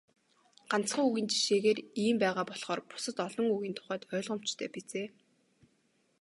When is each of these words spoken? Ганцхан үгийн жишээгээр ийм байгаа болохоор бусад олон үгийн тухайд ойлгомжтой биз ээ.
Ганцхан 0.71 1.05
үгийн 1.07 1.27
жишээгээр 1.31 1.79
ийм 2.03 2.15
байгаа 2.23 2.45
болохоор 2.47 2.81
бусад 2.89 3.17
олон 3.27 3.45
үгийн 3.55 3.75
тухайд 3.77 4.01
ойлгомжтой 4.15 4.67
биз 4.75 4.89
ээ. 5.01 5.07